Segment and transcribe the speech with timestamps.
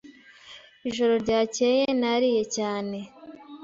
[0.89, 2.97] Ijoro ryakeye nariye cyane.